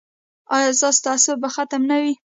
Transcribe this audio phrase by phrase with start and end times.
[0.55, 2.13] ایا ستاسو تعصب به ختم نه وي؟